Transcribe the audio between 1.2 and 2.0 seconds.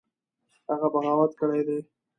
کړی دی.